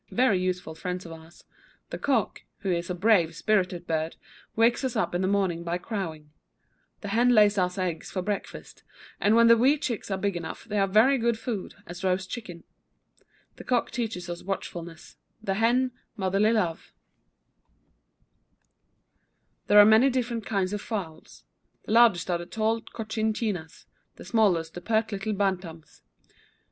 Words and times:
very 0.09 0.39
useful 0.39 0.73
friends 0.73 1.05
of 1.05 1.11
ours. 1.11 1.43
The 1.91 1.99
cock, 1.99 2.41
who 2.61 2.71
is 2.71 2.89
a 2.89 2.95
brave, 2.95 3.35
spirited 3.35 3.85
bird, 3.85 4.15
wakes 4.55 4.83
us 4.83 4.95
up 4.95 5.13
in 5.13 5.21
the 5.21 5.27
morning 5.27 5.63
by 5.63 5.77
crowing; 5.77 6.31
the 7.01 7.09
hen 7.09 7.35
lays 7.35 7.55
us 7.59 7.77
eggs 7.77 8.09
for 8.09 8.23
breakfast, 8.23 8.81
and 9.19 9.35
when 9.35 9.45
the 9.45 9.55
wee 9.55 9.77
chicks 9.77 10.09
are 10.09 10.17
big 10.17 10.35
enough, 10.35 10.63
they 10.63 10.79
are 10.79 10.87
very 10.87 11.19
good 11.19 11.37
food, 11.37 11.75
as 11.85 12.03
roast 12.03 12.31
chicken. 12.31 12.63
The 13.57 13.63
cock 13.63 13.91
teaches 13.91 14.27
us 14.27 14.41
watchfulness; 14.41 15.17
the 15.39 15.53
hen, 15.53 15.91
motherly 16.17 16.51
love. 16.51 16.93
[Illustration: 19.67 19.67
THE 19.67 19.67
COCK, 19.67 19.67
THE 19.67 19.75
HEN, 19.75 19.83
AND 19.83 19.85
THE 19.85 19.85
CHICKENS.] 19.85 19.85
There 19.85 19.85
are 19.85 19.85
many 19.85 20.09
different 20.09 20.45
kinds 20.47 20.73
of 20.73 20.81
fowls. 20.81 21.43
The 21.85 21.91
largest 21.91 22.31
are 22.31 22.39
the 22.39 22.47
tall 22.47 22.81
Cochin 22.81 23.33
Chinas; 23.33 23.85
the 24.15 24.25
smallest 24.25 24.73
the 24.73 24.81
pert 24.81 25.11
little 25.11 25.33
Bantams. 25.33 26.01